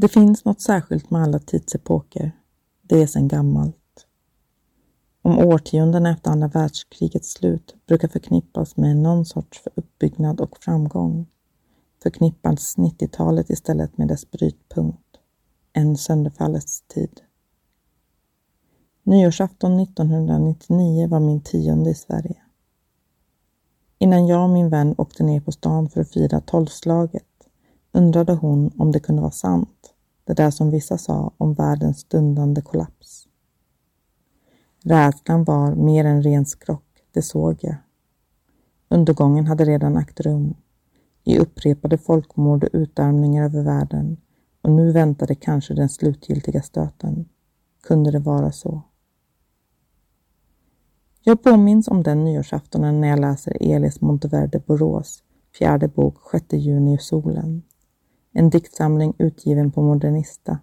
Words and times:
Det 0.00 0.08
finns 0.08 0.44
något 0.44 0.60
särskilt 0.60 1.10
med 1.10 1.22
alla 1.22 1.38
tidsepoker. 1.38 2.32
Det 2.82 3.02
är 3.02 3.06
sedan 3.06 3.28
gammalt. 3.28 4.06
Om 5.22 5.38
årtiondena 5.38 6.10
efter 6.10 6.30
andra 6.30 6.48
världskrigets 6.48 7.32
slut 7.32 7.74
brukar 7.86 8.08
förknippas 8.08 8.76
med 8.76 8.96
någon 8.96 9.24
sorts 9.24 9.62
uppbyggnad 9.74 10.40
och 10.40 10.56
framgång 10.60 11.26
förknippas 12.02 12.76
90-talet 12.76 13.50
istället 13.50 13.98
med 13.98 14.08
dess 14.08 14.30
brytpunkt, 14.30 15.16
en 15.72 15.96
sönderfallets 15.96 16.82
tid. 16.82 17.20
Nyårsafton 19.02 19.80
1999 19.80 21.08
var 21.08 21.20
min 21.20 21.40
tionde 21.40 21.90
i 21.90 21.94
Sverige. 21.94 22.42
Innan 23.98 24.26
jag 24.26 24.42
och 24.42 24.50
min 24.50 24.68
vän 24.68 24.94
åkte 24.98 25.22
ner 25.22 25.40
på 25.40 25.52
stan 25.52 25.88
för 25.88 26.00
att 26.00 26.12
fira 26.12 26.40
tolvslaget 26.40 27.24
undrade 27.92 28.32
hon 28.32 28.70
om 28.78 28.92
det 28.92 29.00
kunde 29.00 29.22
vara 29.22 29.30
sant, 29.30 29.94
det 30.28 30.34
där 30.34 30.50
som 30.50 30.70
vissa 30.70 30.98
sa 30.98 31.32
om 31.36 31.54
världens 31.54 31.98
stundande 31.98 32.60
kollaps. 32.60 33.28
Rädslan 34.84 35.44
var 35.44 35.74
mer 35.74 36.04
än 36.04 36.22
ren 36.22 36.46
skrock, 36.46 37.04
det 37.12 37.22
såg 37.22 37.58
jag. 37.60 37.76
Undergången 38.88 39.46
hade 39.46 39.64
redan 39.64 39.96
ägt 39.96 40.20
rum 40.20 40.54
i 41.24 41.38
upprepade 41.38 41.98
folkmord 41.98 42.64
och 42.64 42.70
utarmningar 42.72 43.44
över 43.44 43.62
världen 43.62 44.16
och 44.62 44.70
nu 44.70 44.92
väntade 44.92 45.34
kanske 45.34 45.74
den 45.74 45.88
slutgiltiga 45.88 46.62
stöten. 46.62 47.28
Kunde 47.82 48.10
det 48.10 48.18
vara 48.18 48.52
så? 48.52 48.82
Jag 51.22 51.42
påminns 51.42 51.88
om 51.88 52.02
den 52.02 52.24
nyårsaftonen 52.24 53.00
när 53.00 53.08
jag 53.08 53.20
läser 53.20 53.56
Elis 53.60 54.00
Monteverde 54.00 54.58
Borås 54.66 55.22
fjärde 55.58 55.88
bok 55.88 56.16
6 56.30 56.44
juni 56.52 56.94
i 56.94 56.98
solen. 56.98 57.62
En 58.32 58.50
diktsamling 58.50 59.14
utgiven 59.18 59.70
på 59.70 59.82
Modernista 59.82 60.58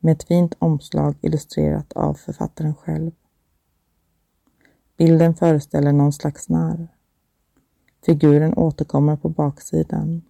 med 0.00 0.12
ett 0.12 0.24
fint 0.24 0.54
omslag 0.58 1.14
illustrerat 1.20 1.92
av 1.92 2.14
författaren 2.14 2.74
själv. 2.74 3.10
Bilden 4.96 5.34
föreställer 5.34 5.92
någon 5.92 6.12
slags 6.12 6.48
narr. 6.48 6.88
Figuren 8.06 8.54
återkommer 8.54 9.16
på 9.16 9.28
baksidan. 9.28 10.22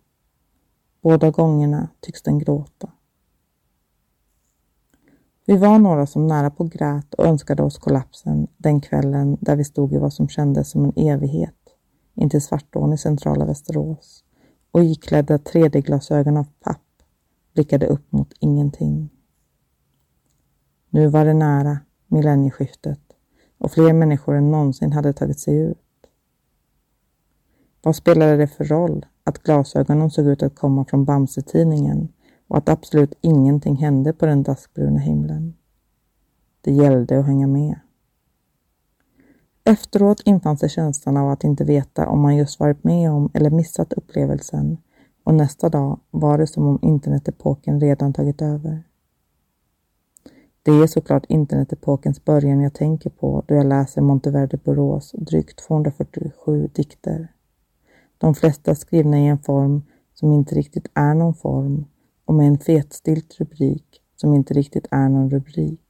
Båda 1.02 1.30
gångerna 1.30 1.88
tycks 2.00 2.22
den 2.22 2.38
gråta. 2.38 2.92
Vi 5.46 5.56
var 5.56 5.78
några 5.78 6.06
som 6.06 6.26
nära 6.26 6.50
på 6.50 6.64
grät 6.64 7.14
och 7.14 7.26
önskade 7.26 7.62
oss 7.62 7.78
kollapsen 7.78 8.46
den 8.56 8.80
kvällen 8.80 9.36
där 9.40 9.56
vi 9.56 9.64
stod 9.64 9.92
i 9.92 9.98
vad 9.98 10.12
som 10.12 10.28
kändes 10.28 10.70
som 10.70 10.84
en 10.84 10.92
evighet 10.96 11.54
intill 12.14 12.42
Svartån 12.42 12.92
i 12.92 12.98
centrala 12.98 13.44
Västerås 13.44 14.24
och 14.76 14.84
iklädda 14.84 15.36
3D-glasögon 15.36 16.36
av 16.36 16.46
papp 16.60 17.02
blickade 17.54 17.86
upp 17.86 18.12
mot 18.12 18.32
ingenting. 18.40 19.10
Nu 20.90 21.08
var 21.08 21.24
det 21.24 21.34
nära, 21.34 21.78
millennieskiftet, 22.06 23.00
och 23.58 23.72
fler 23.72 23.92
människor 23.92 24.34
än 24.34 24.50
någonsin 24.50 24.92
hade 24.92 25.12
tagit 25.12 25.40
sig 25.40 25.58
ut. 25.58 25.78
Vad 27.82 27.96
spelade 27.96 28.36
det 28.36 28.46
för 28.46 28.64
roll 28.64 29.06
att 29.24 29.42
glasögonen 29.42 30.10
såg 30.10 30.26
ut 30.26 30.42
att 30.42 30.56
komma 30.56 30.84
från 30.84 31.04
Bamse-tidningen 31.04 32.08
och 32.48 32.58
att 32.58 32.68
absolut 32.68 33.14
ingenting 33.20 33.76
hände 33.76 34.12
på 34.12 34.26
den 34.26 34.42
daskbruna 34.42 34.98
himlen? 34.98 35.54
Det 36.60 36.72
gällde 36.72 37.18
att 37.18 37.26
hänga 37.26 37.46
med. 37.46 37.80
Efteråt 39.68 40.22
infann 40.24 40.58
sig 40.58 40.68
känslan 40.68 41.16
av 41.16 41.30
att 41.30 41.44
inte 41.44 41.64
veta 41.64 42.08
om 42.08 42.20
man 42.20 42.36
just 42.36 42.60
varit 42.60 42.84
med 42.84 43.10
om 43.10 43.30
eller 43.34 43.50
missat 43.50 43.92
upplevelsen 43.92 44.78
och 45.24 45.34
nästa 45.34 45.68
dag 45.68 46.00
var 46.10 46.38
det 46.38 46.46
som 46.46 46.66
om 46.66 46.78
internetepoken 46.82 47.80
redan 47.80 48.12
tagit 48.12 48.42
över. 48.42 48.82
Det 50.62 50.70
är 50.70 50.86
såklart 50.86 51.24
internetepokens 51.28 52.24
början 52.24 52.60
jag 52.60 52.74
tänker 52.74 53.10
på 53.10 53.44
då 53.46 53.54
jag 53.54 53.66
läser 53.66 54.00
Monteverde 54.00 54.56
Borås 54.56 55.12
drygt 55.12 55.66
247 55.66 56.70
dikter. 56.74 57.32
De 58.18 58.34
flesta 58.34 58.74
skrivna 58.74 59.18
i 59.18 59.26
en 59.26 59.38
form 59.38 59.82
som 60.14 60.32
inte 60.32 60.54
riktigt 60.54 60.88
är 60.94 61.14
någon 61.14 61.34
form 61.34 61.84
och 62.24 62.34
med 62.34 62.46
en 62.46 62.58
fetstilt 62.58 63.40
rubrik 63.40 64.02
som 64.16 64.34
inte 64.34 64.54
riktigt 64.54 64.86
är 64.90 65.08
någon 65.08 65.30
rubrik. 65.30 65.80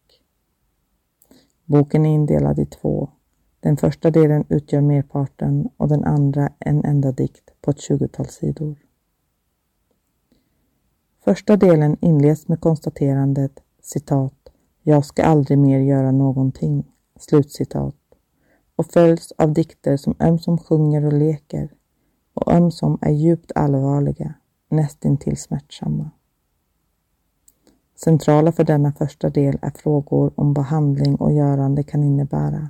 Boken 1.64 2.06
är 2.06 2.14
indelad 2.14 2.58
i 2.58 2.66
två. 2.66 3.10
Den 3.66 3.76
första 3.76 4.10
delen 4.10 4.44
utgör 4.48 4.80
merparten 4.80 5.68
och 5.76 5.88
den 5.88 6.04
andra 6.04 6.52
en 6.58 6.84
enda 6.84 7.12
dikt 7.12 7.50
på 7.60 7.70
ett 7.70 7.80
tjugotal 7.80 8.26
sidor. 8.26 8.76
Första 11.24 11.56
delen 11.56 11.96
inleds 12.00 12.48
med 12.48 12.60
konstaterandet 12.60 13.60
citat 13.82 14.48
”Jag 14.82 15.04
ska 15.04 15.24
aldrig 15.24 15.58
mer 15.58 15.78
göra 15.78 16.10
någonting” 16.10 16.84
slutcitat 17.18 17.94
och 18.76 18.86
följs 18.86 19.32
av 19.38 19.52
dikter 19.52 19.96
som 19.96 20.14
ömsom 20.20 20.58
sjunger 20.58 21.04
och 21.04 21.12
leker 21.12 21.72
och 22.34 22.52
ömsom 22.52 22.98
är 23.00 23.12
djupt 23.12 23.52
allvarliga, 23.54 24.34
nästintill 24.68 25.36
smärtsamma. 25.36 26.10
Centrala 28.04 28.52
för 28.52 28.64
denna 28.64 28.92
första 28.92 29.30
del 29.30 29.58
är 29.62 29.70
frågor 29.70 30.32
om 30.34 30.54
vad 30.54 30.64
handling 30.64 31.16
och 31.16 31.32
görande 31.32 31.82
kan 31.82 32.04
innebära 32.04 32.68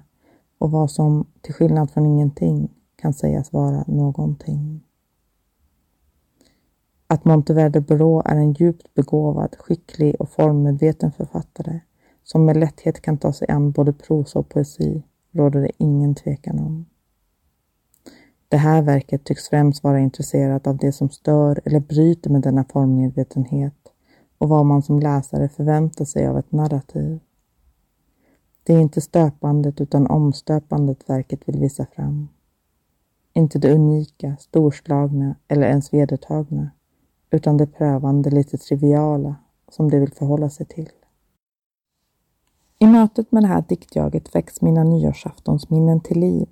och 0.58 0.70
vad 0.70 0.90
som, 0.90 1.26
till 1.40 1.54
skillnad 1.54 1.90
från 1.90 2.06
ingenting, 2.06 2.68
kan 2.96 3.14
sägas 3.14 3.52
vara 3.52 3.84
någonting. 3.86 4.82
Att 7.06 7.24
Monteverde 7.24 7.80
Borå 7.80 8.22
är 8.24 8.36
en 8.36 8.52
djupt 8.52 8.94
begåvad, 8.94 9.56
skicklig 9.58 10.20
och 10.20 10.30
formmedveten 10.30 11.12
författare 11.12 11.80
som 12.24 12.44
med 12.44 12.56
lätthet 12.56 13.00
kan 13.00 13.18
ta 13.18 13.32
sig 13.32 13.48
an 13.50 13.72
både 13.72 13.92
prosa 13.92 14.38
och 14.38 14.48
poesi 14.48 15.02
råder 15.32 15.60
det 15.60 15.70
ingen 15.78 16.14
tvekan 16.14 16.58
om. 16.58 16.86
Det 18.48 18.56
här 18.56 18.82
verket 18.82 19.24
tycks 19.24 19.48
främst 19.48 19.84
vara 19.84 20.00
intresserat 20.00 20.66
av 20.66 20.76
det 20.76 20.92
som 20.92 21.10
stör 21.10 21.60
eller 21.64 21.80
bryter 21.80 22.30
med 22.30 22.42
denna 22.42 22.64
formmedvetenhet 22.64 23.74
och 24.38 24.48
vad 24.48 24.66
man 24.66 24.82
som 24.82 25.00
läsare 25.00 25.48
förväntar 25.48 26.04
sig 26.04 26.26
av 26.26 26.38
ett 26.38 26.52
narrativ. 26.52 27.20
Det 28.66 28.74
är 28.74 28.80
inte 28.80 29.00
stöpandet 29.00 29.80
utan 29.80 30.06
omstöpandet 30.06 31.10
verket 31.10 31.48
vill 31.48 31.60
visa 31.60 31.86
fram. 31.86 32.28
Inte 33.32 33.58
det 33.58 33.74
unika, 33.74 34.36
storslagna 34.36 35.34
eller 35.48 35.66
ens 35.66 35.92
vedertagna, 35.92 36.70
utan 37.30 37.56
det 37.56 37.66
prövande, 37.66 38.30
lite 38.30 38.58
triviala 38.58 39.36
som 39.68 39.90
det 39.90 39.98
vill 39.98 40.12
förhålla 40.12 40.50
sig 40.50 40.66
till. 40.66 40.90
I 42.78 42.86
mötet 42.86 43.32
med 43.32 43.42
det 43.42 43.46
här 43.46 43.64
diktjaget 43.68 44.34
väcks 44.34 44.60
mina 44.60 44.84
nyårsaftonsminnen 44.84 46.00
till 46.00 46.20
liv 46.20 46.48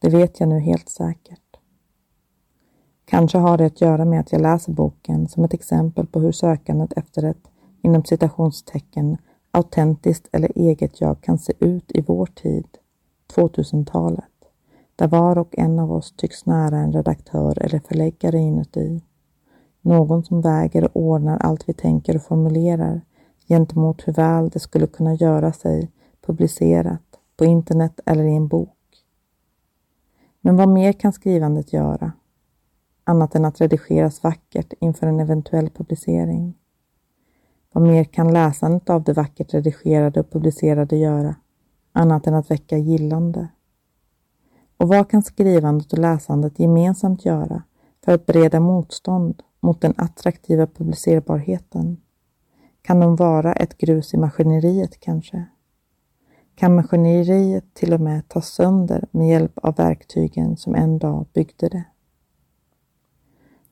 det 0.00 0.08
vet 0.08 0.40
jag 0.40 0.48
nu 0.48 0.58
helt 0.60 0.88
säkert. 0.88 1.56
Kanske 3.04 3.38
har 3.38 3.58
det 3.58 3.66
att 3.66 3.80
göra 3.80 4.04
med 4.04 4.20
att 4.20 4.32
jag 4.32 4.40
läser 4.40 4.72
boken 4.72 5.28
som 5.28 5.44
ett 5.44 5.54
exempel 5.54 6.06
på 6.06 6.20
hur 6.20 6.32
sökandet 6.32 6.92
efter 6.92 7.22
ett, 7.22 7.50
inom 7.82 8.04
citationstecken, 8.04 9.16
autentiskt 9.50 10.28
eller 10.32 10.52
eget 10.54 11.00
jag 11.00 11.20
kan 11.20 11.38
se 11.38 11.52
ut 11.58 11.92
i 11.92 12.00
vår 12.00 12.26
tid, 12.26 12.66
2000-talet, 13.34 14.24
där 14.96 15.08
var 15.08 15.38
och 15.38 15.58
en 15.58 15.78
av 15.78 15.92
oss 15.92 16.12
tycks 16.16 16.46
nära 16.46 16.78
en 16.78 16.92
redaktör 16.92 17.62
eller 17.62 17.78
förläggare 17.78 18.38
inuti. 18.38 19.02
Någon 19.80 20.24
som 20.24 20.40
väger 20.40 20.84
och 20.84 20.90
ordnar 20.94 21.38
allt 21.38 21.68
vi 21.68 21.72
tänker 21.72 22.16
och 22.16 22.22
formulerar 22.22 23.00
gentemot 23.48 24.08
hur 24.08 24.12
väl 24.12 24.48
det 24.48 24.60
skulle 24.60 24.86
kunna 24.86 25.14
göra 25.14 25.52
sig 25.52 25.90
publicerat 26.26 27.02
på 27.36 27.44
internet 27.44 28.00
eller 28.06 28.24
i 28.24 28.34
en 28.34 28.48
bok. 28.48 28.76
Men 30.40 30.56
vad 30.56 30.68
mer 30.68 30.92
kan 30.92 31.12
skrivandet 31.12 31.72
göra? 31.72 32.12
Annat 33.04 33.34
än 33.34 33.44
att 33.44 33.60
redigeras 33.60 34.22
vackert 34.22 34.72
inför 34.80 35.06
en 35.06 35.20
eventuell 35.20 35.70
publicering. 35.70 36.54
Vad 37.72 37.84
mer 37.84 38.04
kan 38.04 38.32
läsandet 38.32 38.90
av 38.90 39.02
det 39.02 39.12
vackert 39.12 39.54
redigerade 39.54 40.20
och 40.20 40.30
publicerade 40.30 40.96
göra? 40.96 41.34
Annat 41.92 42.26
än 42.26 42.34
att 42.34 42.50
väcka 42.50 42.76
gillande. 42.76 43.48
Och 44.76 44.88
vad 44.88 45.10
kan 45.10 45.22
skrivandet 45.22 45.92
och 45.92 45.98
läsandet 45.98 46.58
gemensamt 46.58 47.24
göra 47.24 47.62
för 48.04 48.12
att 48.12 48.26
bereda 48.26 48.60
motstånd 48.60 49.42
mot 49.60 49.80
den 49.80 49.94
attraktiva 49.96 50.66
publicerbarheten? 50.66 51.96
Kan 52.82 53.00
de 53.00 53.16
vara 53.16 53.52
ett 53.52 53.78
grus 53.78 54.14
i 54.14 54.16
maskineriet 54.16 55.00
kanske? 55.00 55.46
kan 56.60 56.74
maskineriet 56.74 57.74
till 57.74 57.94
och 57.94 58.00
med 58.00 58.28
tas 58.28 58.48
sönder 58.48 59.04
med 59.10 59.28
hjälp 59.28 59.58
av 59.58 59.76
verktygen 59.76 60.56
som 60.56 60.74
en 60.74 60.98
dag 60.98 61.26
byggde 61.32 61.68
det. 61.68 61.84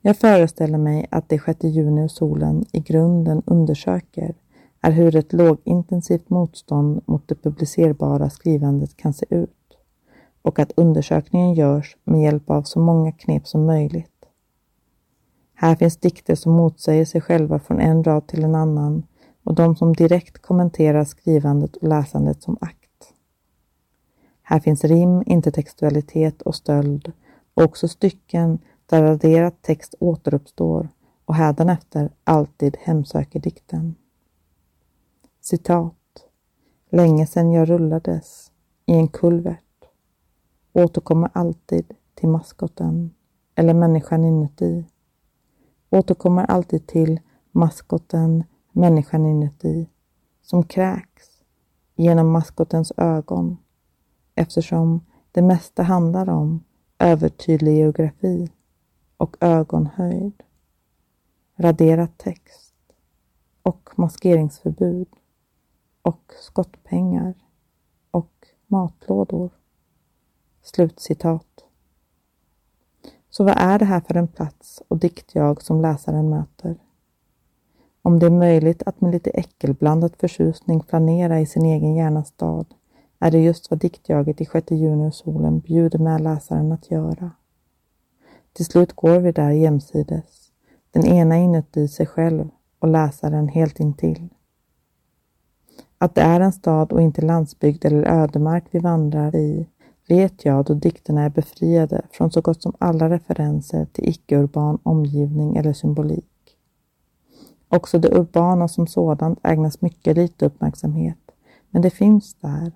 Jag 0.01 0.17
föreställer 0.17 0.79
mig 0.79 1.07
att 1.11 1.29
det 1.29 1.43
6 1.45 1.65
juni 1.65 2.07
och 2.07 2.11
solen 2.11 2.65
i 2.73 2.81
grunden 2.81 3.43
undersöker 3.47 4.35
är 4.81 4.91
hur 4.91 5.17
ett 5.17 5.33
lågintensivt 5.33 6.31
motstånd 6.31 7.01
mot 7.07 7.29
det 7.29 7.35
publicerbara 7.35 8.31
skrivandet 8.31 8.97
kan 8.97 9.13
se 9.13 9.27
ut 9.31 9.51
och 10.43 10.59
att 10.59 10.73
undersökningen 10.77 11.55
görs 11.55 11.97
med 12.05 12.23
hjälp 12.23 12.51
av 12.51 12.63
så 12.63 12.81
många 12.81 13.13
knep 13.13 13.47
som 13.47 13.67
möjligt. 13.67 14.25
Här 15.55 15.77
finns 15.77 15.97
dikter 15.97 16.35
som 16.35 16.53
motsäger 16.53 17.05
sig 17.05 17.21
själva 17.21 17.59
från 17.59 17.81
en 17.81 18.05
rad 18.05 18.27
till 18.27 18.45
en 18.45 18.55
annan 18.55 19.03
och 19.45 19.55
de 19.55 19.77
som 19.77 19.93
direkt 19.93 20.39
kommenterar 20.43 21.05
skrivandet 21.05 21.77
och 21.77 21.89
läsandet 21.89 22.43
som 22.43 22.59
akt. 22.61 23.15
Här 24.43 24.61
finns 24.61 24.85
rim, 24.85 25.23
intertextualitet 25.27 26.43
och 26.43 26.55
stöld 26.55 27.13
och 27.55 27.63
också 27.63 27.89
stycken 27.89 28.59
där 28.89 29.03
raderad 29.03 29.63
text 29.63 29.95
återuppstår 30.01 30.89
och 31.25 31.35
hädanefter 31.35 32.11
alltid 32.25 32.77
hemsöker 32.81 33.41
dikten. 33.41 33.95
Citat. 35.41 35.95
Länge 36.91 37.27
sedan 37.27 37.53
jag 37.53 37.71
rullades 37.71 38.53
i 38.87 38.93
en 38.93 39.09
kulvert 39.09 39.63
återkommer 40.73 41.31
alltid 41.33 41.95
till 42.15 42.29
maskoten 42.29 43.15
eller 43.55 43.75
människan 43.75 44.25
inuti. 44.25 44.85
Återkommer 45.91 46.45
alltid 46.45 46.87
till 46.87 47.21
maskoten, 47.53 48.45
människan 48.73 49.27
inuti, 49.27 49.89
som 50.43 50.63
kräks 50.63 51.43
genom 51.97 52.31
maskotens 52.31 52.93
ögon 52.97 53.57
eftersom 54.35 55.07
det 55.33 55.43
mesta 55.43 55.83
handlar 55.83 56.29
om 56.29 56.65
övertydlig 56.99 57.77
geografi 57.77 58.51
och 59.19 59.37
ögonhöjd, 59.41 60.43
raderad 61.57 62.19
text 62.19 62.75
och 63.63 63.91
maskeringsförbud 63.97 65.09
och 66.03 66.33
skottpengar 66.41 67.35
och 68.11 68.47
matlådor. 68.67 69.51
Slutcitat. 70.63 71.65
Så 73.31 73.45
vad 73.45 73.55
är 73.59 73.79
det 73.79 73.85
här 73.85 74.01
för 74.01 74.15
en 74.15 74.29
plats 74.29 74.83
och 74.89 74.99
diktjag 74.99 75.63
som 75.63 75.83
läsaren 75.83 76.31
möter? 76.31 76.77
Om 78.03 78.19
det 78.19 78.27
är 78.27 78.31
möjligt 78.31 78.83
att 78.83 79.01
med 79.01 79.11
lite 79.11 79.31
äckelblandad 79.31 80.17
förtjusning 80.17 80.81
planera 80.81 81.41
i 81.41 81.47
sin 81.47 81.65
egen 81.65 81.95
hjärnas 81.95 82.29
stad 82.29 82.67
är 83.19 83.31
det 83.31 83.39
just 83.39 83.71
vad 83.71 83.81
diktjaget 83.81 84.41
i 84.41 84.47
sjätte 84.47 84.75
juni 84.75 85.09
och 85.09 85.15
solen 85.15 85.61
bjuder 85.61 85.99
med 85.99 86.21
läsaren 86.21 86.73
att 86.73 86.91
göra. 86.91 87.31
Till 88.53 88.65
slut 88.65 88.93
går 88.93 89.19
vi 89.19 89.33
där 89.33 89.51
jämsides, 89.51 90.53
den 90.91 91.07
ena 91.07 91.37
inuti 91.37 91.89
sig 91.89 92.07
själv 92.07 92.49
och 92.79 92.89
läsaren 92.89 93.49
helt 93.49 93.81
intill. 93.81 94.29
Att 95.99 96.15
det 96.15 96.21
är 96.21 96.41
en 96.41 96.53
stad 96.53 96.93
och 96.93 97.03
inte 97.03 97.23
landsbygd 97.23 97.85
eller 97.85 98.03
ödemark 98.03 98.65
vi 98.71 98.79
vandrar 98.79 99.37
i 99.37 99.67
vet 100.09 100.45
jag 100.45 100.65
då 100.65 100.75
dikterna 100.75 101.23
är 101.23 101.31
befriade 101.31 102.03
från 102.11 102.31
så 102.31 102.41
gott 102.41 102.63
som 102.63 102.73
alla 102.79 103.11
referenser 103.11 103.85
till 103.85 104.09
icke-urban 104.09 104.79
omgivning 104.83 105.57
eller 105.57 105.73
symbolik. 105.73 106.25
Också 107.69 107.99
det 107.99 108.19
urbana 108.19 108.69
som 108.69 108.87
sådant 108.87 109.39
ägnas 109.43 109.81
mycket 109.81 110.17
lite 110.17 110.47
uppmärksamhet, 110.47 111.19
men 111.71 111.83
det 111.83 111.91
finns 111.91 112.35
där. 112.35 112.73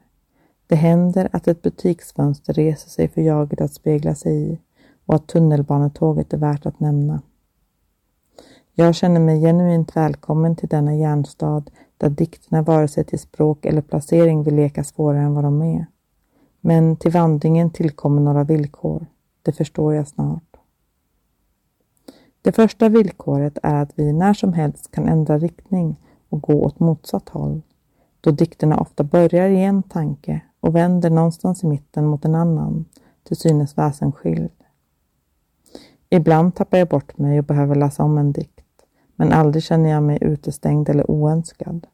Det 0.67 0.77
händer 0.77 1.29
att 1.33 1.49
ett 1.49 1.63
butiksfönster 1.63 2.53
reser 2.53 2.91
sig 2.91 3.09
för 3.09 3.21
jaget 3.21 3.61
att 3.61 3.75
spegla 3.75 4.15
sig 4.15 4.53
i 4.53 4.59
och 5.07 5.15
att 5.15 5.27
tunnelbanetåget 5.27 6.33
är 6.33 6.39
värt 6.39 6.67
att 6.67 6.81
nämna. 6.81 7.23
Jag 8.75 8.95
känner 8.95 9.21
mig 9.21 9.41
genuint 9.41 9.97
välkommen 9.97 10.57
till 10.57 10.69
denna 10.69 10.95
järnstad 10.95 11.65
där 11.97 12.11
dikterna 12.11 12.63
vare 12.63 12.89
sig 12.89 13.05
till 13.05 13.19
språk 13.19 13.67
eller 13.67 13.83
placering 13.83 14.43
vill 14.43 14.55
leka 14.55 14.85
svårare 14.85 15.23
än 15.23 15.35
vad 15.35 15.45
de 15.45 15.63
är. 15.63 15.87
Men 16.61 16.97
till 16.97 17.13
vandringen 17.13 17.71
tillkommer 17.71 18.23
några 18.23 18.45
villkor. 18.45 19.07
Det 19.43 19.53
förstår 19.53 19.95
jag 19.95 20.09
snart. 20.09 20.57
Det 22.43 22.53
första 22.53 22.89
villkoret 22.89 23.59
är 23.63 23.83
att 23.83 23.93
vi 23.95 24.13
när 24.13 24.35
som 24.35 24.53
helst 24.53 24.91
kan 24.91 25.09
ändra 25.09 25.39
riktning 25.39 25.97
och 26.29 26.43
gå 26.43 26.65
åt 26.65 26.81
motsatt 26.81 27.29
håll, 27.29 27.63
då 28.21 28.31
dikterna 28.31 28.77
ofta 28.77 29.05
börjar 29.05 29.49
i 29.49 29.63
en 29.65 29.83
tanke 29.83 30.41
och 30.61 30.77
vänder 30.77 31.11
någonstans 31.11 31.65
i 31.65 31.67
mitten 31.67 32.07
mot 32.07 32.25
en 32.25 32.35
annan, 32.35 32.85
till 33.25 33.37
synes 33.37 33.79
väsensskild. 33.79 34.62
Ibland 36.15 36.55
tappar 36.55 36.79
jag 36.79 36.89
bort 36.89 37.19
mig 37.19 37.39
och 37.39 37.45
behöver 37.45 37.75
läsa 37.75 38.03
om 38.03 38.19
en 38.19 38.33
dikt, 38.33 38.85
men 39.17 39.33
aldrig 39.33 39.63
känner 39.63 39.91
jag 39.91 40.03
mig 40.03 40.19
utestängd 40.21 40.89
eller 40.89 41.11
oönskad. 41.11 41.87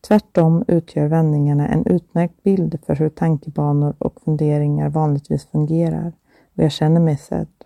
Tvärtom 0.00 0.64
utgör 0.68 1.06
vändningarna 1.06 1.68
en 1.68 1.86
utmärkt 1.86 2.42
bild 2.42 2.78
för 2.86 2.94
hur 2.94 3.08
tankebanor 3.08 3.94
och 3.98 4.20
funderingar 4.24 4.88
vanligtvis 4.88 5.46
fungerar 5.46 6.12
och 6.54 6.62
jag 6.62 6.72
känner 6.72 7.00
mig 7.00 7.16
sedd. 7.16 7.64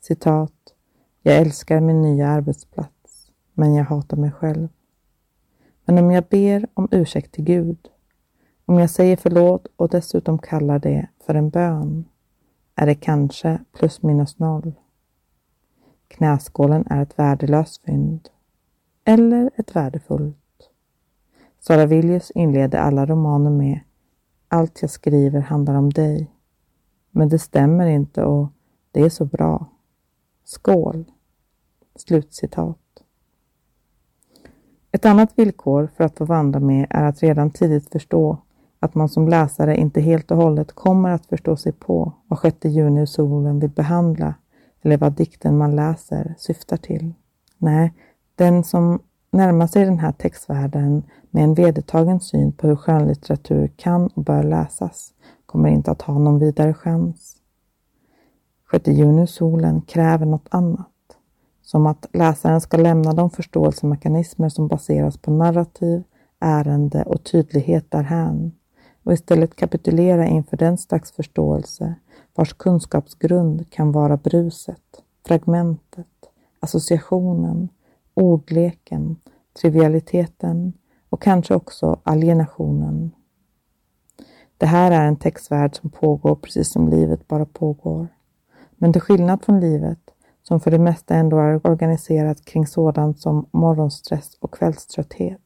Citat. 0.00 0.74
Jag 1.22 1.36
älskar 1.36 1.80
min 1.80 2.02
nya 2.02 2.28
arbetsplats, 2.28 3.30
men 3.54 3.74
jag 3.74 3.84
hatar 3.84 4.16
mig 4.16 4.30
själv. 4.30 4.68
Men 5.84 5.98
om 5.98 6.10
jag 6.10 6.24
ber 6.24 6.66
om 6.74 6.88
ursäkt 6.90 7.32
till 7.32 7.44
Gud, 7.44 7.88
om 8.64 8.78
jag 8.78 8.90
säger 8.90 9.16
förlåt 9.16 9.66
och 9.76 9.88
dessutom 9.88 10.38
kallar 10.38 10.78
det 10.78 11.08
för 11.26 11.34
en 11.34 11.50
bön, 11.50 12.04
är 12.76 12.86
det 12.86 12.94
kanske 12.94 13.58
plus 13.72 14.02
minus 14.02 14.38
noll. 14.38 14.72
Knäskålen 16.08 16.86
är 16.90 17.02
ett 17.02 17.18
värdelöst 17.18 17.82
fynd. 17.84 18.28
Eller 19.04 19.50
ett 19.56 19.76
värdefullt. 19.76 20.70
Sara 21.60 21.86
Villius 21.86 22.30
inleder 22.30 22.78
alla 22.78 23.06
romaner 23.06 23.50
med 23.50 23.80
Allt 24.48 24.82
jag 24.82 24.90
skriver 24.90 25.40
handlar 25.40 25.74
om 25.74 25.90
dig. 25.90 26.30
Men 27.10 27.28
det 27.28 27.38
stämmer 27.38 27.86
inte 27.86 28.24
och 28.24 28.48
det 28.90 29.00
är 29.00 29.08
så 29.08 29.24
bra. 29.24 29.66
Skål! 30.44 31.04
Slutcitat. 31.94 32.78
Ett 34.92 35.06
annat 35.06 35.32
villkor 35.38 35.90
för 35.96 36.04
att 36.04 36.18
få 36.18 36.24
vandra 36.24 36.60
med 36.60 36.86
är 36.90 37.04
att 37.04 37.22
redan 37.22 37.50
tidigt 37.50 37.92
förstå 37.92 38.38
att 38.80 38.94
man 38.94 39.08
som 39.08 39.28
läsare 39.28 39.76
inte 39.76 40.00
helt 40.00 40.30
och 40.30 40.36
hållet 40.36 40.72
kommer 40.72 41.10
att 41.10 41.26
förstå 41.26 41.56
sig 41.56 41.72
på 41.72 42.12
vad 42.26 42.38
sjätte 42.38 42.68
juni-solen 42.68 43.60
vill 43.60 43.70
behandla 43.70 44.34
eller 44.82 44.98
vad 44.98 45.12
dikten 45.12 45.58
man 45.58 45.76
läser 45.76 46.34
syftar 46.38 46.76
till. 46.76 47.14
Nej, 47.58 47.94
den 48.34 48.64
som 48.64 48.98
närmar 49.30 49.66
sig 49.66 49.84
den 49.84 49.98
här 49.98 50.12
textvärlden 50.12 51.02
med 51.30 51.44
en 51.44 51.54
vedertagen 51.54 52.20
syn 52.20 52.52
på 52.52 52.66
hur 52.66 52.76
skönlitteratur 52.76 53.68
kan 53.76 54.06
och 54.06 54.24
bör 54.24 54.42
läsas 54.42 55.12
kommer 55.46 55.68
inte 55.68 55.90
att 55.90 56.02
ha 56.02 56.18
någon 56.18 56.38
vidare 56.38 56.74
chans. 56.74 57.36
6 58.70 58.88
juni 58.88 59.26
solen 59.26 59.80
kräver 59.80 60.26
något 60.26 60.48
annat, 60.50 60.88
som 61.62 61.86
att 61.86 62.06
läsaren 62.12 62.60
ska 62.60 62.76
lämna 62.76 63.12
de 63.12 63.30
förståelsemekanismer 63.30 64.48
som 64.48 64.68
baseras 64.68 65.18
på 65.18 65.30
narrativ, 65.30 66.02
ärende 66.40 67.02
och 67.02 67.24
tydlighet 67.24 67.90
därhän 67.90 68.52
och 69.06 69.12
istället 69.12 69.56
kapitulera 69.56 70.26
inför 70.26 70.56
den 70.56 70.78
slags 70.78 71.12
förståelse 71.12 71.94
vars 72.34 72.52
kunskapsgrund 72.52 73.70
kan 73.70 73.92
vara 73.92 74.16
bruset, 74.16 75.02
fragmentet, 75.26 76.06
associationen, 76.60 77.68
ordleken, 78.14 79.16
trivialiteten 79.60 80.72
och 81.08 81.22
kanske 81.22 81.54
också 81.54 82.00
alienationen. 82.02 83.10
Det 84.58 84.66
här 84.66 84.90
är 84.90 85.04
en 85.04 85.16
textvärld 85.16 85.76
som 85.76 85.90
pågår 85.90 86.34
precis 86.34 86.72
som 86.72 86.88
livet 86.88 87.28
bara 87.28 87.46
pågår. 87.46 88.08
Men 88.76 88.92
till 88.92 89.02
skillnad 89.02 89.44
från 89.44 89.60
livet, 89.60 90.00
som 90.42 90.60
för 90.60 90.70
det 90.70 90.78
mesta 90.78 91.14
ändå 91.14 91.38
är 91.38 91.66
organiserat 91.66 92.44
kring 92.44 92.66
sådant 92.66 93.20
som 93.20 93.46
morgonstress 93.50 94.36
och 94.40 94.54
kvällströtthet, 94.54 95.40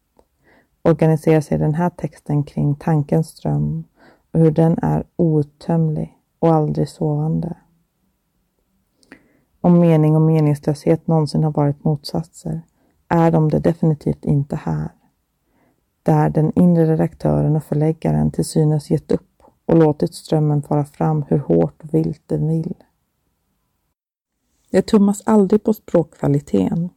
organiserar 0.83 1.41
sig 1.41 1.59
den 1.59 1.75
här 1.75 1.91
texten 1.91 2.43
kring 2.45 2.75
tankens 2.75 3.29
ström 3.29 3.85
och 4.33 4.41
hur 4.41 4.51
den 4.51 4.79
är 4.83 5.05
outtömlig 5.17 6.19
och 6.39 6.55
aldrig 6.55 6.89
sovande. 6.89 7.57
Om 9.61 9.79
mening 9.81 10.17
och 10.17 10.23
meningslöshet 10.23 11.07
någonsin 11.07 11.45
har 11.45 11.51
varit 11.53 11.85
motsatser 11.85 12.63
är 13.09 13.31
de 13.31 13.49
det 13.49 13.59
definitivt 13.59 14.25
inte 14.25 14.57
här. 14.57 14.91
Där 16.03 16.31
den 16.31 16.59
inre 16.59 16.87
redaktören 16.87 17.57
och 17.57 17.65
förläggaren 17.65 18.31
till 18.31 18.45
synes 18.45 18.91
gett 18.91 19.13
upp 19.13 19.43
och 19.67 19.77
låtit 19.77 20.15
strömmen 20.15 20.63
fara 20.63 20.85
fram 20.85 21.25
hur 21.29 21.39
hårt 21.39 21.83
och 21.83 21.95
vilt 21.95 22.23
den 22.27 22.49
vill. 22.49 22.75
Det 24.71 24.83
tummas 24.83 25.23
aldrig 25.27 25.63
på 25.63 25.75
språkkvaliteten. 25.75 26.89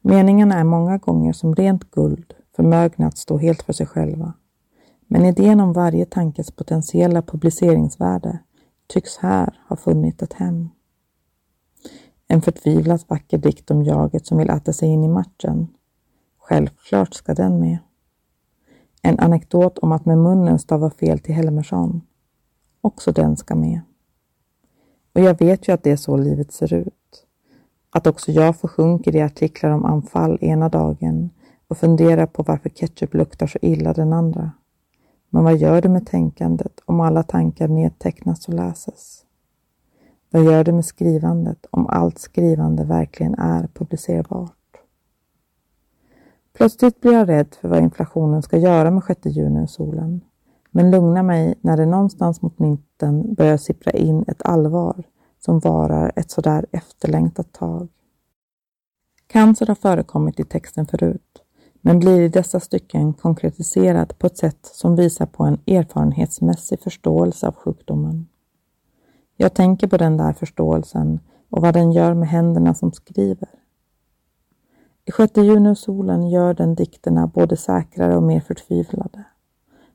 Meningarna 0.00 0.54
är 0.54 0.64
många 0.64 0.98
gånger 0.98 1.32
som 1.32 1.54
rent 1.54 1.90
guld, 1.90 2.34
förmögna 2.60 3.06
att 3.06 3.18
stå 3.18 3.38
helt 3.38 3.62
för 3.62 3.72
sig 3.72 3.86
själva. 3.86 4.32
Men 5.06 5.24
idén 5.24 5.60
om 5.60 5.72
varje 5.72 6.04
tankes 6.04 6.50
potentiella 6.50 7.22
publiceringsvärde 7.22 8.38
tycks 8.86 9.16
här 9.16 9.60
ha 9.68 9.76
funnit 9.76 10.22
ett 10.22 10.32
hem. 10.32 10.68
En 12.28 12.42
förtvivlat 12.42 13.10
vacker 13.10 13.38
dikt 13.38 13.70
om 13.70 13.84
jaget 13.84 14.26
som 14.26 14.38
vill 14.38 14.50
äta 14.50 14.72
sig 14.72 14.88
in 14.88 15.04
i 15.04 15.08
matchen. 15.08 15.68
Självklart 16.38 17.14
ska 17.14 17.34
den 17.34 17.60
med. 17.60 17.78
En 19.02 19.18
anekdot 19.18 19.78
om 19.78 19.92
att 19.92 20.06
med 20.06 20.18
munnen 20.18 20.58
stava 20.58 20.90
fel 20.90 21.18
till 21.18 21.34
Helmersson. 21.34 22.00
Också 22.80 23.12
den 23.12 23.36
ska 23.36 23.54
med. 23.54 23.80
Och 25.14 25.20
jag 25.20 25.38
vet 25.38 25.68
ju 25.68 25.72
att 25.72 25.82
det 25.82 25.90
är 25.90 25.96
så 25.96 26.16
livet 26.16 26.52
ser 26.52 26.74
ut. 26.74 27.26
Att 27.90 28.06
också 28.06 28.32
jag 28.32 28.56
försjunker 28.56 29.16
i 29.16 29.22
artiklar 29.22 29.70
om 29.70 29.84
anfall 29.84 30.38
ena 30.40 30.68
dagen 30.68 31.30
och 31.70 31.78
funderar 31.78 32.26
på 32.26 32.42
varför 32.42 32.68
ketchup 32.68 33.14
luktar 33.14 33.46
så 33.46 33.58
illa 33.62 33.92
den 33.92 34.12
andra. 34.12 34.52
Men 35.28 35.44
vad 35.44 35.56
gör 35.56 35.82
det 35.82 35.88
med 35.88 36.06
tänkandet 36.06 36.80
om 36.84 37.00
alla 37.00 37.22
tankar 37.22 37.68
nedtecknas 37.68 38.48
och 38.48 38.54
läses? 38.54 39.24
Vad 40.30 40.44
gör 40.44 40.64
det 40.64 40.72
med 40.72 40.84
skrivandet 40.84 41.66
om 41.70 41.86
allt 41.86 42.18
skrivande 42.18 42.84
verkligen 42.84 43.34
är 43.34 43.68
publicerbart? 43.74 44.56
Plötsligt 46.52 47.00
blir 47.00 47.12
jag 47.12 47.28
rädd 47.28 47.56
för 47.60 47.68
vad 47.68 47.82
inflationen 47.82 48.42
ska 48.42 48.56
göra 48.56 48.90
med 48.90 49.04
6 49.04 49.20
juni 49.24 49.64
och 49.64 49.70
solen. 49.70 50.20
men 50.70 50.90
lugnar 50.90 51.22
mig 51.22 51.54
när 51.60 51.76
det 51.76 51.86
någonstans 51.86 52.42
mot 52.42 52.58
mitten 52.58 53.34
börjar 53.34 53.56
sippra 53.56 53.92
in 53.92 54.24
ett 54.28 54.42
allvar 54.42 55.04
som 55.38 55.58
varar 55.58 56.12
ett 56.16 56.30
sådär 56.30 56.66
efterlängtat 56.72 57.52
tag. 57.52 57.88
Cancer 59.26 59.66
har 59.66 59.74
förekommit 59.74 60.40
i 60.40 60.44
texten 60.44 60.86
förut, 60.86 61.39
men 61.80 61.98
blir 61.98 62.20
i 62.20 62.28
dessa 62.28 62.60
stycken 62.60 63.12
konkretiserad 63.12 64.18
på 64.18 64.26
ett 64.26 64.38
sätt 64.38 64.70
som 64.72 64.96
visar 64.96 65.26
på 65.26 65.44
en 65.44 65.60
erfarenhetsmässig 65.66 66.80
förståelse 66.80 67.48
av 67.48 67.54
sjukdomen. 67.54 68.26
Jag 69.36 69.54
tänker 69.54 69.86
på 69.88 69.96
den 69.96 70.16
där 70.16 70.32
förståelsen 70.32 71.20
och 71.48 71.62
vad 71.62 71.74
den 71.74 71.92
gör 71.92 72.14
med 72.14 72.28
händerna 72.28 72.74
som 72.74 72.92
skriver. 72.92 73.48
I 75.04 75.12
sjätte 75.12 75.40
juni-solen 75.40 76.28
gör 76.30 76.54
den 76.54 76.74
dikterna 76.74 77.26
både 77.26 77.56
säkrare 77.56 78.16
och 78.16 78.22
mer 78.22 78.40
förtvivlade. 78.40 79.24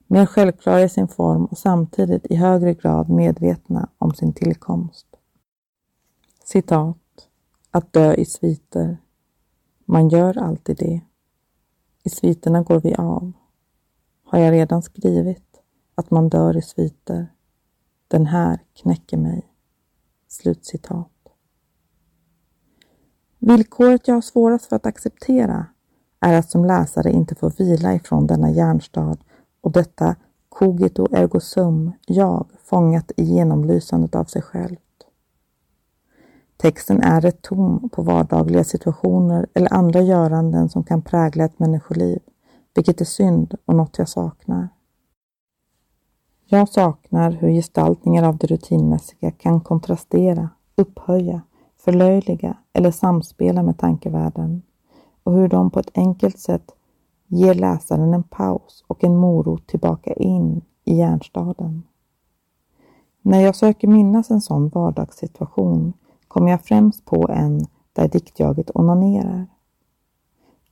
Mer 0.07 0.25
självklara 0.25 0.81
i 0.81 0.89
sin 0.89 1.07
form 1.07 1.45
och 1.45 1.57
samtidigt 1.57 2.25
i 2.25 2.35
högre 2.35 2.73
grad 2.73 3.09
medvetna 3.09 3.89
om 3.97 4.13
sin 4.13 4.33
tillkomst. 4.33 5.07
Citat. 6.43 6.97
Att 7.71 7.93
dö 7.93 8.13
i 8.13 8.25
sviter. 8.25 8.97
Man 9.85 10.09
gör 10.09 10.37
alltid 10.37 10.77
det. 10.77 11.01
I 12.05 12.09
sviterna 12.09 12.61
går 12.61 12.79
vi 12.79 12.95
av. 12.95 13.31
Har 14.23 14.39
jag 14.39 14.51
redan 14.51 14.81
skrivit 14.81 15.61
att 15.95 16.11
man 16.11 16.29
dör 16.29 16.57
i 16.57 16.61
sviter? 16.61 17.27
Den 18.07 18.25
här 18.25 18.59
knäcker 18.73 19.17
mig. 19.17 19.45
Slutcitat. 20.27 21.11
Villkoret 23.39 24.07
jag 24.07 24.15
har 24.15 24.21
svårast 24.21 24.65
för 24.65 24.75
att 24.75 24.85
acceptera 24.85 25.65
är 26.19 26.33
att 26.33 26.51
som 26.51 26.65
läsare 26.65 27.11
inte 27.11 27.35
få 27.35 27.49
vila 27.49 27.93
ifrån 27.93 28.27
denna 28.27 28.51
järnstad 28.51 29.17
och 29.61 29.71
detta 29.71 30.15
cogito 30.49 31.07
ergo 31.11 31.39
sum, 31.39 31.91
jag, 32.07 32.49
fångat 32.63 33.11
i 33.17 33.23
genomlysandet 33.23 34.15
av 34.15 34.25
sig 34.25 34.41
själv. 34.41 34.75
Texten 36.57 37.01
är 37.01 37.25
ett 37.25 37.41
tom 37.41 37.89
på 37.89 38.01
vardagliga 38.01 38.63
situationer 38.63 39.47
eller 39.53 39.73
andra 39.73 40.01
göranden 40.01 40.69
som 40.69 40.83
kan 40.83 41.01
prägla 41.01 41.45
ett 41.45 41.59
människoliv, 41.59 42.19
vilket 42.75 43.01
är 43.01 43.05
synd 43.05 43.55
och 43.65 43.75
något 43.75 43.97
jag 43.97 44.09
saknar. 44.09 44.69
Jag 46.45 46.69
saknar 46.69 47.31
hur 47.31 47.49
gestaltningar 47.49 48.23
av 48.23 48.37
det 48.37 48.47
rutinmässiga 48.47 49.31
kan 49.31 49.61
kontrastera, 49.61 50.49
upphöja, 50.75 51.41
förlöjliga 51.77 52.57
eller 52.73 52.91
samspela 52.91 53.63
med 53.63 53.77
tankevärlden 53.77 54.61
och 55.23 55.33
hur 55.33 55.47
de 55.47 55.71
på 55.71 55.79
ett 55.79 55.97
enkelt 55.97 56.39
sätt 56.39 56.71
ger 57.27 57.53
läsaren 57.53 58.13
en 58.13 58.23
paus 58.23 58.83
och 58.87 59.03
en 59.03 59.17
morot 59.17 59.67
tillbaka 59.67 60.13
in 60.13 60.61
i 60.83 60.95
hjärnstaden. 60.97 61.83
När 63.21 63.39
jag 63.39 63.55
söker 63.55 63.87
minnas 63.87 64.31
en 64.31 64.41
sån 64.41 64.69
vardagssituation 64.69 65.93
kommer 66.35 66.51
jag 66.51 66.65
främst 66.65 67.05
på 67.05 67.27
en 67.29 67.65
där 67.93 68.07
diktjaget 68.07 68.71
onanerar. 68.75 69.47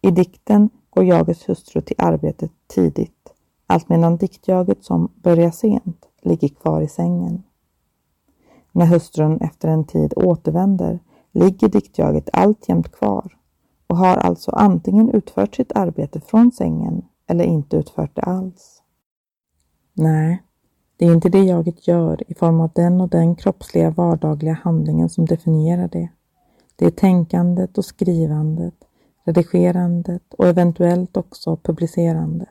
I 0.01 0.11
dikten 0.11 0.69
går 0.89 1.03
jagets 1.03 1.49
hustru 1.49 1.81
till 1.81 1.95
arbetet 1.97 2.51
tidigt, 2.67 3.33
allt 3.67 3.89
medan 3.89 4.17
diktjaget 4.17 4.83
som 4.83 5.11
börjar 5.15 5.51
sent 5.51 6.05
ligger 6.21 6.47
kvar 6.47 6.81
i 6.81 6.87
sängen. 6.87 7.43
När 8.71 8.85
hustrun 8.85 9.41
efter 9.41 9.67
en 9.67 9.85
tid 9.85 10.13
återvänder 10.15 10.99
ligger 11.31 11.69
diktjaget 11.69 12.29
alltjämt 12.33 12.91
kvar 12.91 13.37
och 13.87 13.97
har 13.97 14.15
alltså 14.17 14.51
antingen 14.51 15.09
utfört 15.09 15.55
sitt 15.55 15.71
arbete 15.71 16.19
från 16.21 16.51
sängen 16.51 17.01
eller 17.27 17.43
inte 17.43 17.77
utfört 17.77 18.15
det 18.15 18.21
alls. 18.21 18.81
Nej, 19.93 20.43
det 20.97 21.05
är 21.05 21.13
inte 21.13 21.29
det 21.29 21.43
jaget 21.43 21.87
gör 21.87 22.31
i 22.31 22.33
form 22.33 22.61
av 22.61 22.71
den 22.75 23.01
och 23.01 23.09
den 23.09 23.35
kroppsliga 23.35 23.89
vardagliga 23.89 24.53
handlingen 24.53 25.09
som 25.09 25.25
definierar 25.25 25.87
det. 25.87 26.09
Det 26.75 26.85
är 26.85 26.91
tänkandet 26.91 27.77
och 27.77 27.85
skrivandet, 27.85 28.75
redigerandet 29.23 30.33
och 30.33 30.47
eventuellt 30.47 31.17
också 31.17 31.57
publicerandet. 31.57 32.49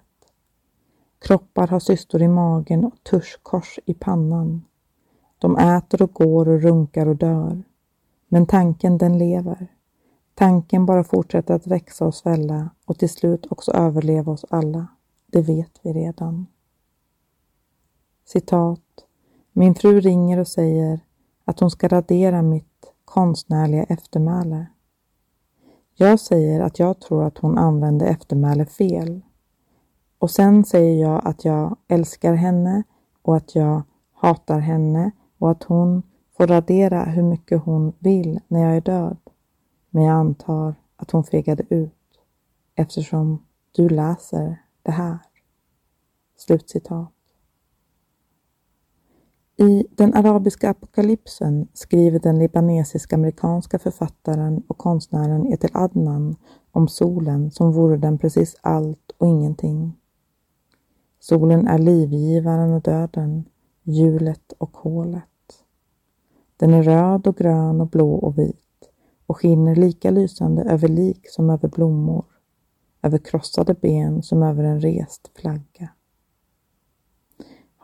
Kroppar 1.19 1.67
har 1.67 1.81
cystor 1.81 2.23
i 2.23 2.29
magen 2.29 2.85
och 2.85 3.05
tuschkors 3.11 3.79
i 3.85 3.95
pannan. 3.95 4.63
De 5.39 5.57
äter 5.57 6.03
och 6.03 6.13
går 6.13 6.49
och 6.49 6.63
runkar 6.63 7.07
och 7.07 7.17
dör. 7.17 7.63
Men 8.29 8.47
tanken 8.47 8.99
den 8.99 9.19
lever. 9.19 9.67
Tanken 10.35 10.87
bara 10.87 11.05
fortsätter 11.05 11.55
att 11.55 11.67
växa 11.67 12.07
och 12.07 12.15
svälla 12.15 12.71
och 12.85 12.99
till 12.99 13.09
slut 13.09 13.47
också 13.51 13.73
överleva 13.73 14.33
oss 14.33 14.45
alla. 14.51 14.87
Det 15.27 15.43
vet 15.43 15.81
vi 15.83 15.93
redan. 15.93 16.47
Citat. 18.25 18.81
Min 19.53 19.75
fru 19.75 20.01
ringer 20.01 20.39
och 20.39 20.49
säger 20.49 21.01
att 21.45 21.61
hon 21.61 21.71
ska 21.71 21.89
radera 21.89 22.43
mitt 22.43 22.93
konstnärliga 23.05 23.83
eftermäle. 23.83 24.67
Jag 25.95 26.21
säger 26.21 26.61
att 26.61 26.79
jag 26.79 27.01
tror 27.01 27.25
att 27.25 27.39
hon 27.39 27.59
använde 27.59 28.07
eftermäle 28.07 28.67
fel. 28.67 29.21
Och 30.19 30.31
sen 30.31 30.65
säger 30.65 31.03
jag 31.03 31.27
att 31.27 31.45
jag 31.45 31.77
älskar 31.89 32.35
henne 32.35 32.83
och 33.23 33.37
att 33.37 33.55
jag 33.55 33.83
hatar 34.13 34.59
henne 34.59 35.11
och 35.39 35.51
att 35.51 35.63
hon 35.63 36.03
får 36.37 36.47
radera 36.47 37.05
hur 37.05 37.23
mycket 37.23 37.63
hon 37.63 37.93
vill 37.99 38.41
när 38.49 38.61
jag 38.61 38.77
är 38.77 38.81
död. 38.81 39.17
Men 39.91 40.03
jag 40.03 40.15
antar 40.15 40.75
att 40.97 41.11
hon 41.11 41.25
fegade 41.25 41.65
ut 41.69 41.93
eftersom 42.75 43.47
du 43.73 43.89
läser 43.89 44.63
det 44.83 44.91
här. 44.91 45.19
Slutcitat. 46.37 47.13
I 49.63 49.87
Den 49.91 50.15
arabiska 50.15 50.71
apokalypsen 50.71 51.69
skriver 51.73 52.19
den 52.19 52.39
libanesisk-amerikanska 52.39 53.79
författaren 53.79 54.63
och 54.69 54.79
konstnären 54.79 55.53
Etel 55.53 55.71
Adnan 55.75 56.37
om 56.71 56.89
solen 56.89 57.51
som 57.51 57.73
vore 57.73 57.97
den 57.97 58.19
precis 58.19 58.57
allt 58.61 59.11
och 59.19 59.27
ingenting. 59.27 59.93
Solen 61.21 61.67
är 61.67 61.79
livgivaren 61.79 62.73
och 62.73 62.83
döden, 62.83 63.45
hjulet 63.83 64.53
och 64.59 64.77
hålet. 64.77 65.25
Den 66.57 66.75
är 66.75 66.83
röd 66.83 67.27
och 67.27 67.37
grön 67.37 67.81
och 67.81 67.89
blå 67.89 68.15
och 68.15 68.39
vit 68.39 68.91
och 69.27 69.37
skiner 69.37 69.77
lika 69.77 70.11
lysande 70.11 70.63
över 70.63 70.89
lik 70.89 71.29
som 71.31 71.51
över 71.51 71.69
blommor, 71.69 72.25
över 73.03 73.19
krossade 73.19 73.75
ben 73.75 74.23
som 74.23 74.43
över 74.43 74.65
en 74.65 74.81
rest 74.81 75.31
flagga. 75.35 75.89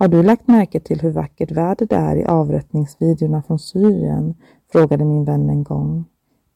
Har 0.00 0.08
du 0.08 0.22
lagt 0.22 0.48
märke 0.48 0.80
till 0.80 1.00
hur 1.00 1.10
vackert 1.10 1.50
väder 1.50 1.86
det 1.86 1.96
är 1.96 2.16
i 2.16 2.24
avrättningsvideorna 2.24 3.42
från 3.42 3.58
Syrien? 3.58 4.34
frågade 4.72 5.04
min 5.04 5.24
vän 5.24 5.50
en 5.50 5.62
gång. 5.62 6.04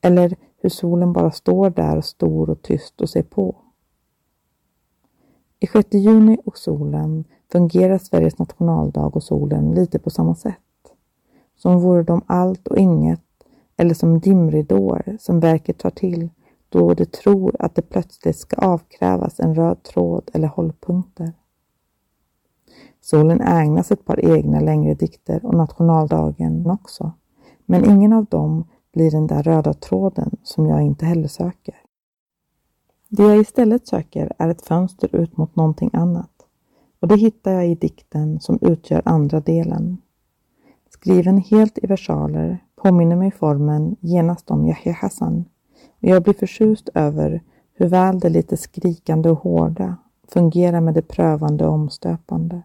Eller 0.01 0.37
hur 0.57 0.69
solen 0.69 1.13
bara 1.13 1.31
står 1.31 1.71
där 1.71 2.01
stor 2.01 2.51
och 2.51 2.63
tyst 2.63 3.01
och 3.01 3.09
ser 3.09 3.23
på. 3.23 3.57
I 5.61 5.67
6 5.67 5.89
juni 5.95 6.39
och 6.45 6.59
solen 6.59 7.25
fungerar 7.53 7.99
Sveriges 7.99 8.39
nationaldag 8.39 9.17
och 9.17 9.23
solen 9.23 9.71
lite 9.71 9.99
på 9.99 10.11
samma 10.11 10.35
sätt. 10.35 10.57
Som 11.57 11.81
vore 11.81 12.03
de 12.03 12.23
allt 12.27 12.69
och 12.69 12.79
inget 12.79 13.25
eller 13.77 13.95
som 13.95 14.21
dimridåer 14.21 15.17
som 15.21 15.41
verket 15.41 15.79
tar 15.79 15.91
till 15.91 16.31
då 16.69 16.95
det 16.95 17.13
tror 17.13 17.57
att 17.59 17.75
det 17.75 17.83
plötsligt 17.83 18.39
ska 18.39 18.57
avkrävas 18.57 19.41
en 19.41 19.55
röd 19.55 19.83
tråd 19.83 20.31
eller 20.33 20.49
hållpunkter. 20.49 21.33
Solen 23.05 23.41
ägnas 23.41 23.91
ett 23.91 24.05
par 24.05 24.25
egna 24.25 24.61
längre 24.61 24.95
dikter 24.95 25.47
och 25.47 25.55
nationaldagen 25.55 26.71
också, 26.71 27.13
men 27.67 27.91
ingen 27.91 28.13
av 28.13 28.25
dem 28.25 28.65
blir 28.93 29.11
den 29.11 29.27
där 29.27 29.43
röda 29.43 29.75
tråden 29.75 30.31
som 30.43 30.67
jag 30.67 30.83
inte 30.83 31.07
heller 31.07 31.29
söker. 31.29 31.75
Det 33.09 33.23
jag 33.23 33.39
istället 33.39 33.87
söker 33.87 34.33
är 34.39 34.49
ett 34.49 34.67
fönster 34.67 35.17
ut 35.17 35.37
mot 35.37 35.57
någonting 35.57 35.91
annat 35.93 36.31
och 37.01 37.09
det 37.09 37.17
hittar 37.17 37.53
jag 37.53 37.69
i 37.69 37.75
dikten 37.75 38.41
som 38.41 38.59
utgör 38.61 39.03
andra 39.05 39.41
delen. 39.41 39.99
Skriven 40.91 41.39
helt 41.39 41.79
i 41.79 41.87
versaler 41.87 42.65
påminner 42.77 43.17
mig 43.17 43.31
formen 43.31 43.97
genast 44.01 44.51
om 44.51 44.67
Yahya 44.67 44.93
Hassan 44.93 45.45
och 46.03 46.09
jag 46.09 46.23
blir 46.23 46.35
förtjust 46.35 46.89
över 46.95 47.43
hur 47.75 47.89
väl 47.89 48.21
det 48.21 48.29
lite 48.29 48.57
skrikande 48.57 49.31
och 49.31 49.39
hårda 49.39 49.97
fungerar 50.29 50.81
med 50.81 50.95
det 50.95 51.03
prövande 51.03 51.67
och 51.67 51.73
omstöpande. 51.73 52.63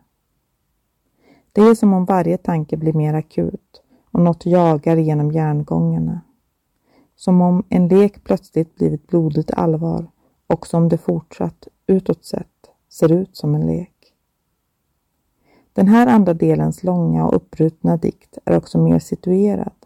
Det 1.57 1.63
är 1.63 1.75
som 1.75 1.93
om 1.93 2.05
varje 2.05 2.37
tanke 2.37 2.77
blir 2.77 2.93
mer 2.93 3.13
akut 3.13 3.81
och 4.11 4.21
något 4.21 4.45
jagar 4.45 4.97
genom 4.97 5.31
järngångarna. 5.31 6.21
Som 7.15 7.41
om 7.41 7.63
en 7.69 7.87
lek 7.87 8.23
plötsligt 8.23 8.75
blivit 8.75 9.07
blodigt 9.07 9.51
allvar 9.51 10.07
och 10.47 10.67
som 10.67 10.89
det 10.89 10.97
fortsatt, 10.97 11.67
utåt 11.87 12.25
sett, 12.25 12.69
ser 12.89 13.11
ut 13.11 13.37
som 13.37 13.55
en 13.55 13.67
lek. 13.67 14.13
Den 15.73 15.87
här 15.87 16.07
andra 16.07 16.33
delens 16.33 16.83
långa 16.83 17.25
och 17.25 17.35
uppbrutna 17.35 17.97
dikt 17.97 18.37
är 18.45 18.57
också 18.57 18.77
mer 18.77 18.99
situerad, 18.99 19.85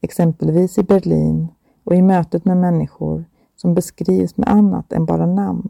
exempelvis 0.00 0.78
i 0.78 0.82
Berlin 0.82 1.48
och 1.84 1.94
i 1.94 2.02
mötet 2.02 2.44
med 2.44 2.56
människor 2.56 3.24
som 3.56 3.74
beskrivs 3.74 4.36
med 4.36 4.48
annat 4.48 4.92
än 4.92 5.06
bara 5.06 5.26
namn. 5.26 5.68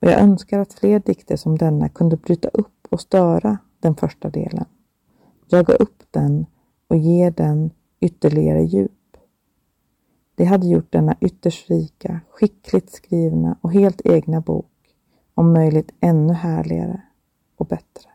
Och 0.00 0.08
jag 0.08 0.20
önskar 0.20 0.58
att 0.58 0.72
fler 0.72 1.00
dikter 1.00 1.36
som 1.36 1.58
denna 1.58 1.88
kunde 1.88 2.16
bryta 2.16 2.48
upp 2.48 2.86
och 2.90 3.00
störa 3.00 3.58
den 3.80 3.94
första 3.94 4.30
delen, 4.30 4.64
jaga 5.46 5.74
upp 5.74 6.02
den 6.10 6.46
och 6.88 6.96
ge 6.96 7.30
den 7.30 7.70
ytterligare 8.00 8.62
djup. 8.62 9.16
Det 10.34 10.44
hade 10.44 10.66
gjort 10.66 10.92
denna 10.92 11.16
ytterst 11.20 11.70
rika, 11.70 12.20
skickligt 12.30 12.92
skrivna 12.92 13.56
och 13.60 13.72
helt 13.72 14.00
egna 14.04 14.40
bok 14.40 14.94
om 15.34 15.52
möjligt 15.52 15.94
ännu 16.00 16.32
härligare 16.32 17.02
och 17.56 17.66
bättre. 17.66 18.10